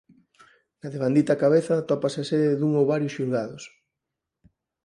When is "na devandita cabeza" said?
0.79-1.71